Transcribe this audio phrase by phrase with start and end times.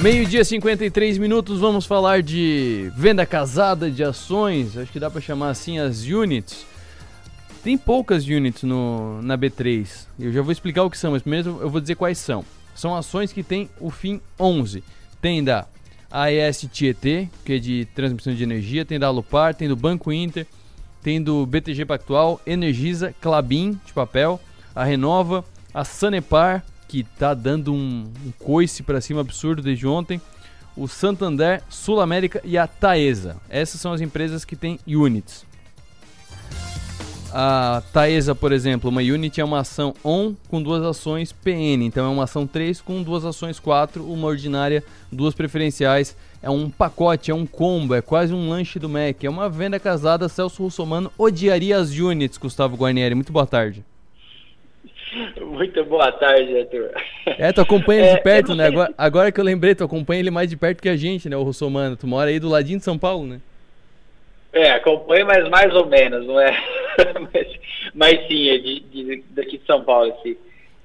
[0.00, 5.50] Meio-dia 53 minutos, vamos falar de venda casada de ações, acho que dá para chamar
[5.50, 6.66] assim as units.
[7.62, 11.58] Tem poucas units no, na B3, eu já vou explicar o que são, mas primeiro
[11.62, 12.44] eu vou dizer quais são.
[12.74, 14.82] São ações que têm o fim 11.
[15.22, 15.66] Tem da
[16.10, 20.46] AES Tietê, que é de transmissão de energia, tem da Alupar, tem do Banco Inter,
[21.02, 24.40] tem do BTG Pactual, Energisa, Clabin, de papel,
[24.74, 30.20] a Renova, a Sanepar, que tá dando um, um coice para cima absurdo desde ontem.
[30.76, 33.36] O Santander, Sul América e a Taesa.
[33.48, 35.46] Essas são as empresas que têm units.
[37.36, 41.84] A Taesa, por exemplo, uma unit é uma ação ON com duas ações PN.
[41.84, 46.16] Então é uma ação 3 com duas ações 4, uma ordinária, duas preferenciais.
[46.40, 49.24] É um pacote, é um combo, é quase um lanche do Mac.
[49.24, 50.28] É uma venda casada.
[50.28, 53.16] Celso Russomano odiaria as units, Gustavo Guarnieri.
[53.16, 53.84] Muito boa tarde.
[55.40, 56.90] Muito boa tarde, Arthur.
[57.26, 58.66] É, tu acompanha ele de é, perto, né?
[58.66, 61.36] Agora, agora, que eu lembrei, tu acompanha ele mais de perto que a gente, né,
[61.36, 61.96] o Russomano.
[61.96, 63.40] Tu mora aí do ladinho de São Paulo, né?
[64.52, 66.56] É, acompanho, mas mais ou menos, não é?
[67.32, 67.46] mas,
[67.94, 70.38] mas sim, é de, de, daqui de São Paulo, esse,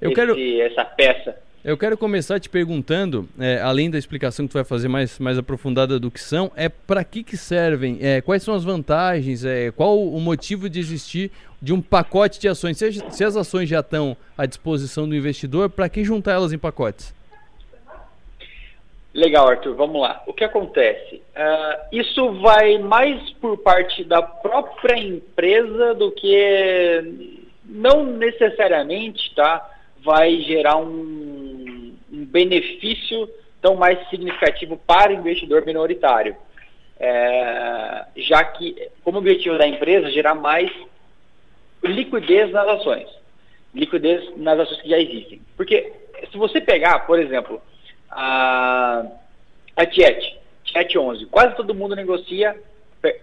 [0.00, 0.38] eu esse, quero...
[0.62, 1.36] essa peça.
[1.62, 5.36] Eu quero começar te perguntando, é, além da explicação que tu vai fazer mais, mais
[5.36, 7.98] aprofundada do que são, é para que, que servem?
[8.00, 9.44] É, quais são as vantagens?
[9.44, 12.78] É, qual o motivo de existir de um pacote de ações?
[12.78, 16.58] Se, se as ações já estão à disposição do investidor, para que juntar elas em
[16.58, 17.14] pacotes?
[19.12, 20.22] Legal, Arthur, vamos lá.
[20.26, 21.16] O que acontece?
[21.16, 29.68] Uh, isso vai mais por parte da própria empresa do que não necessariamente tá,
[30.02, 31.29] vai gerar um,
[32.12, 33.28] um benefício
[33.60, 36.36] tão mais significativo para o investidor minoritário.
[36.98, 40.70] É, já que, como objetivo da empresa, gerar mais
[41.82, 43.08] liquidez nas ações.
[43.74, 45.40] Liquidez nas ações que já existem.
[45.56, 45.92] Porque
[46.30, 47.60] se você pegar, por exemplo,
[48.10, 49.04] a,
[49.76, 52.56] a Tiet, Tiet 11, quase todo mundo negocia,
[53.00, 53.22] per,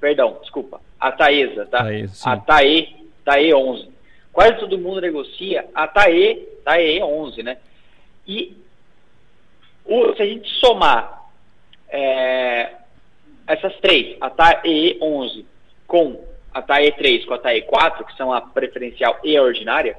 [0.00, 1.78] perdão, desculpa, a Taesa, tá?
[1.78, 3.90] Taesa, a Tae, Tae 11.
[4.32, 7.58] Quase todo mundo negocia a Tae, Tae 11, né?
[8.26, 8.56] E
[9.84, 11.30] o, se a gente somar
[11.88, 12.72] é,
[13.46, 15.46] essas três, a TAE 11
[15.86, 16.24] com
[16.54, 19.98] a TAE 3 com a TAE 4, que são a preferencial e a ordinária,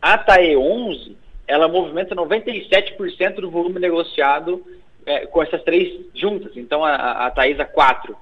[0.00, 1.16] a TAE 11
[1.46, 4.64] ela movimenta 97% do volume negociado
[5.04, 6.56] é, com essas três juntas.
[6.56, 8.16] Então, a, a Taesa 4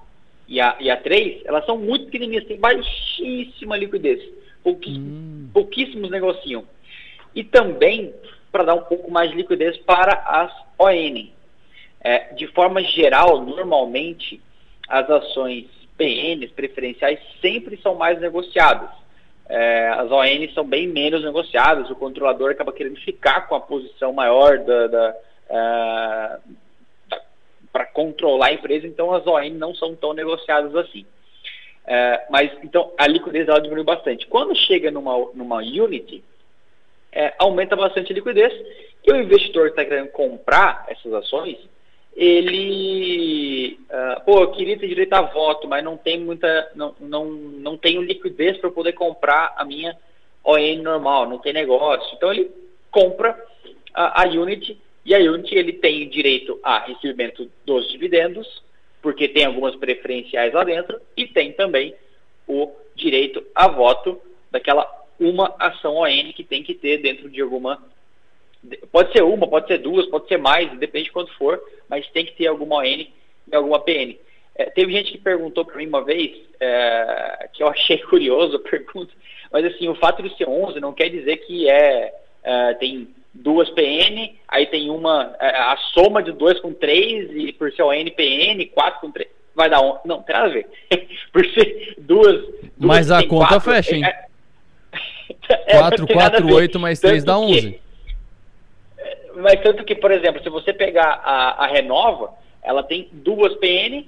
[0.46, 4.22] e a, e a 3, elas são muito pequenininhas, têm baixíssima liquidez.
[4.62, 5.48] Pouquíssimos, hum.
[5.52, 6.64] pouquíssimos negociam.
[7.34, 8.14] E também
[8.54, 11.28] para dar um pouco mais de liquidez para as ON.
[12.00, 14.40] É, de forma geral, normalmente,
[14.88, 15.66] as ações
[15.98, 18.90] PNs preferenciais sempre são mais negociadas
[19.46, 24.12] é, as ONs são bem menos negociadas, o controlador acaba querendo ficar com a posição
[24.12, 25.16] maior da, da,
[25.50, 26.38] é,
[27.70, 31.04] para controlar a empresa, então as ON não são tão negociadas assim.
[31.86, 34.26] É, mas então a liquidez ela diminui bastante.
[34.26, 36.24] Quando chega numa, numa Unity,
[37.14, 38.52] é, aumenta bastante a liquidez
[39.06, 41.58] e o investidor que está querendo comprar essas ações,
[42.16, 47.24] ele, uh, pô, eu queria ter direito a voto, mas não tem muita, não, não,
[47.26, 49.96] não tenho liquidez para poder comprar a minha
[50.44, 52.14] ON normal, não tem negócio.
[52.16, 52.50] Então ele
[52.90, 53.36] compra
[53.92, 58.62] a, a Unity e a Unity ele tem direito a recebimento dos dividendos,
[59.02, 61.94] porque tem algumas preferenciais lá dentro, e tem também
[62.48, 64.20] o direito a voto
[64.50, 67.80] daquela uma ação ON que tem que ter dentro de alguma
[68.90, 72.24] Pode ser uma, pode ser duas, pode ser mais, depende de quanto for, mas tem
[72.24, 73.12] que ter alguma ON e
[73.52, 74.16] alguma PN.
[74.54, 78.60] É, teve gente que perguntou para mim uma vez, é, que eu achei curioso a
[78.60, 79.12] pergunta,
[79.52, 83.68] mas assim, o fato de ser 11 não quer dizer que é, é tem duas
[83.70, 88.04] PN, aí tem uma, é, a soma de dois com três, e por ser ON,
[88.16, 90.00] PN, quatro com três, vai dar 11.
[90.06, 90.66] Não, tem nada a ver.
[91.32, 92.40] por ser duas.
[92.46, 94.04] duas mas a conta quatro, fecha, hein?
[95.70, 97.84] 4, 4, 8 mais 3 dá 11
[99.36, 102.32] mas tanto que, por exemplo, se você pegar a, a Renova,
[102.62, 104.06] ela tem duas PN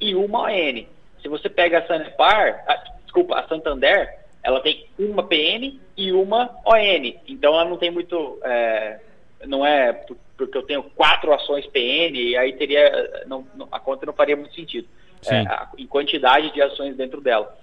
[0.00, 0.84] e uma ON.
[1.22, 6.50] Se você pega a Sanepar, a, desculpa, a Santander, ela tem uma PN e uma
[6.66, 7.14] ON.
[7.26, 8.38] Então ela não tem muito.
[8.42, 8.98] É,
[9.46, 9.92] não é
[10.36, 13.24] porque eu tenho quatro ações PN, e aí teria.
[13.26, 14.88] Não, a conta não faria muito sentido.
[15.26, 17.56] É, a, em quantidade de ações dentro dela.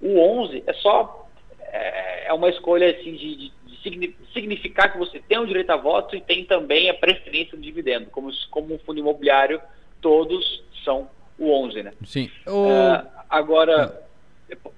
[0.00, 1.17] O 11 é só.
[1.72, 6.16] É, é uma escolha assim, de, de significar que você tem o direito a voto
[6.16, 8.06] e tem também a preferência do dividendo.
[8.10, 9.60] Como, como um fundo imobiliário,
[10.00, 11.92] todos são o 11, né?
[12.04, 12.30] Sim.
[12.46, 12.66] O...
[12.66, 14.02] Uh, agora,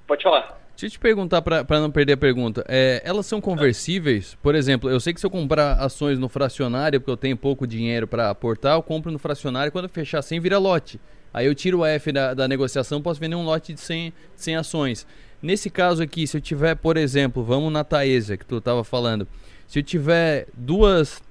[0.07, 0.61] pode falar.
[0.81, 2.65] Deixa eu te perguntar para não perder a pergunta.
[2.67, 4.35] É, elas são conversíveis?
[4.43, 7.67] Por exemplo, eu sei que se eu comprar ações no fracionário, porque eu tenho pouco
[7.67, 10.99] dinheiro para aportar, eu compro no fracionário quando fechar 100 vira lote.
[11.35, 14.57] Aí eu tiro o F da, da negociação, posso vender um lote de 100, 100
[14.57, 15.07] ações.
[15.43, 19.27] Nesse caso aqui, se eu tiver, por exemplo, vamos na Taesa, que tu estava falando,
[19.67, 21.23] se eu tiver duas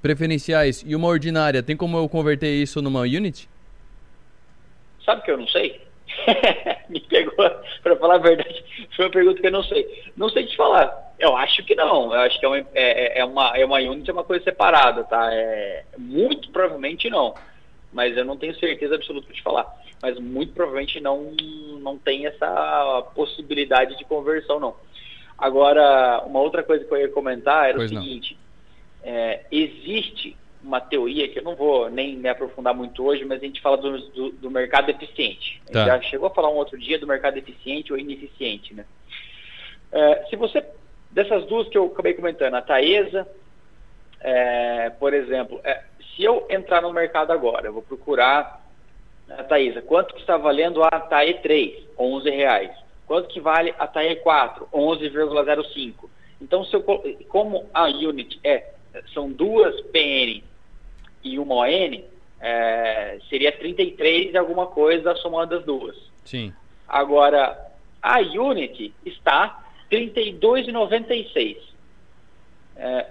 [0.00, 3.48] preferenciais e uma ordinária, tem como eu converter isso numa unit?
[5.04, 5.80] Sabe que eu não sei?
[6.88, 7.34] Me pegou,
[7.82, 8.64] para falar a verdade,
[8.94, 10.04] foi uma pergunta que eu não sei.
[10.16, 11.14] Não sei te falar.
[11.18, 12.14] Eu acho que não.
[12.14, 14.44] Eu acho que é uma, é, é, é uma, é uma unit, é uma coisa
[14.44, 15.28] separada, tá?
[15.32, 17.34] É, muito provavelmente não.
[17.92, 19.66] Mas eu não tenho certeza absoluta de falar.
[20.00, 21.32] Mas muito provavelmente não,
[21.80, 24.74] não tem essa possibilidade de conversão, não.
[25.36, 28.36] Agora, uma outra coisa que eu ia comentar era pois o seguinte:
[29.02, 33.46] é, existe uma teoria que eu não vou nem me aprofundar muito hoje, mas a
[33.46, 35.60] gente fala do, do, do mercado eficiente.
[35.72, 35.86] Tá.
[35.86, 38.84] Já chegou a falar um outro dia do mercado eficiente ou ineficiente, né?
[39.90, 40.64] É, se você,
[41.10, 43.26] dessas duas que eu acabei comentando, a Taesa,
[44.20, 45.82] é, por exemplo, é,
[46.14, 48.64] se eu entrar no mercado agora, eu vou procurar
[49.28, 51.84] a Taesa, quanto que está valendo a TAE 3?
[51.98, 52.70] 11 reais.
[53.06, 54.68] Quanto que vale a TAE 4?
[54.72, 56.08] 11,05.
[56.40, 56.82] Então, se eu,
[57.28, 58.72] como a unit é,
[59.12, 60.42] são duas PN
[61.22, 62.02] e uma ON,
[62.40, 65.96] é, seria 33 e alguma coisa somando as duas.
[66.24, 66.52] Sim.
[66.88, 67.70] Agora,
[68.02, 71.58] a Unity está 32,96.
[72.76, 73.06] É,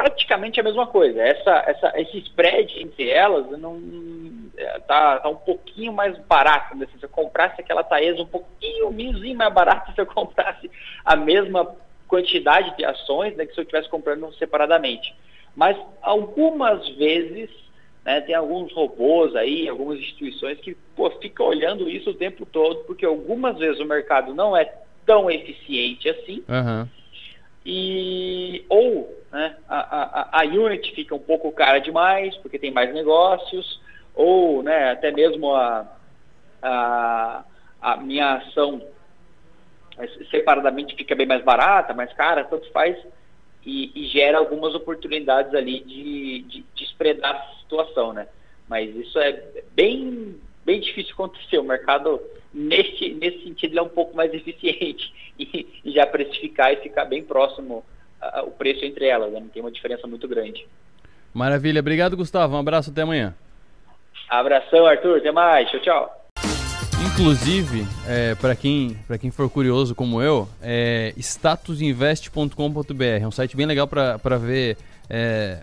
[0.00, 1.20] praticamente a mesma coisa.
[1.20, 3.78] Essa, essa, esse spread entre elas não
[4.56, 6.74] é, tá, tá um pouquinho mais barato.
[6.74, 6.86] Né?
[6.98, 8.90] Se eu comprasse aquela Taesa um pouquinho,
[9.36, 10.70] mais barato se eu comprasse
[11.04, 11.76] a mesma
[12.08, 15.14] quantidade de ações né, que se eu estivesse comprando separadamente.
[15.54, 17.50] Mas algumas vezes
[18.02, 22.84] né, tem alguns robôs aí, algumas instituições que pô, ficam olhando isso o tempo todo,
[22.84, 24.72] porque algumas vezes o mercado não é
[25.04, 26.42] tão eficiente assim.
[26.48, 26.88] Uhum.
[27.66, 32.92] E, ou né, a, a, a Unity fica um pouco cara demais, porque tem mais
[32.92, 33.80] negócios,
[34.14, 35.86] ou né, até mesmo a,
[36.62, 37.44] a,
[37.80, 38.82] a minha ação
[40.30, 42.96] separadamente fica bem mais barata, mais cara, tanto faz
[43.64, 46.90] e, e gera algumas oportunidades ali de, de, de
[47.22, 48.26] a situação, né?
[48.68, 49.42] Mas isso é
[49.74, 51.58] bem, bem difícil acontecer.
[51.58, 52.20] O mercado,
[52.52, 57.22] nesse, nesse sentido, é um pouco mais eficiente e, e já precificar e ficar bem
[57.22, 57.84] próximo
[58.44, 59.32] o preço entre elas.
[59.32, 59.40] Né?
[59.40, 60.66] Não tem uma diferença muito grande.
[61.32, 61.80] Maravilha.
[61.80, 62.56] Obrigado, Gustavo.
[62.56, 62.90] Um abraço.
[62.90, 63.34] Até amanhã.
[64.28, 65.18] Abração, Arthur.
[65.18, 65.68] Até mais.
[65.70, 66.16] Tchau, tchau.
[67.06, 73.04] Inclusive, é, para quem, quem for curioso como eu, é statusinvest.com.br.
[73.20, 74.76] É um site bem legal para ver
[75.08, 75.62] é,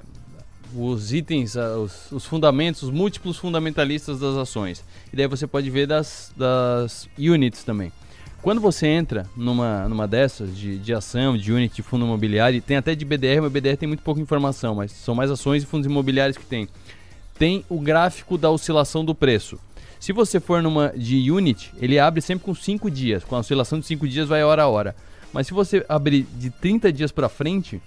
[0.75, 4.83] os itens, os, os, fundamentos, os múltiplos fundamentalistas das ações.
[5.13, 7.92] E daí você pode ver das, das units também.
[8.42, 12.78] Quando você entra numa, numa dessas de, de ação, de unit, de fundo imobiliário, tem
[12.78, 15.88] até de BDR, mas BDR tem muito pouca informação, mas são mais ações e fundos
[15.88, 16.68] imobiliários que tem.
[17.38, 19.60] Tem o gráfico da oscilação do preço.
[20.00, 23.24] Se você for numa de unit, ele abre sempre com 5 dias.
[23.24, 24.95] Com a oscilação de 5 dias vai hora a hora.
[25.33, 27.81] Mas se você abrir de 30 dias para frente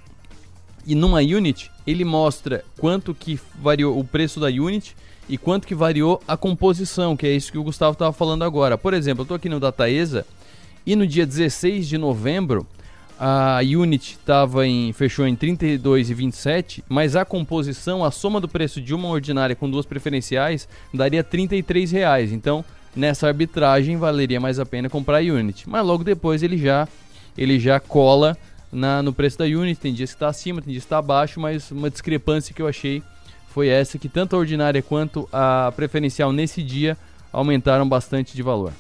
[0.87, 4.97] e numa unit, ele mostra quanto que variou o preço da unit
[5.29, 8.77] e quanto que variou a composição, que é isso que o Gustavo estava falando agora.
[8.77, 10.27] Por exemplo, eu estou aqui no Dataesa
[10.91, 12.67] e no dia 16 de novembro
[13.17, 18.93] a unit tava em, fechou em 32,27, mas a composição, a soma do preço de
[18.93, 22.33] uma ordinária com duas preferenciais daria 33 reais.
[22.33, 22.65] Então,
[22.97, 25.69] nessa arbitragem valeria mais a pena comprar a unit.
[25.69, 26.89] Mas logo depois ele já
[27.39, 28.37] ele já cola
[28.73, 29.79] na, no preço da unit.
[29.79, 32.67] Tem dias que está acima, tem dias que está abaixo, mas uma discrepância que eu
[32.67, 33.01] achei
[33.51, 36.99] foi essa que tanto a ordinária quanto a preferencial nesse dia
[37.33, 38.73] aumentaram bastante de valor.